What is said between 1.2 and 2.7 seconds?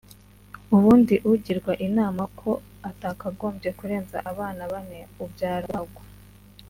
ugirwa inama ko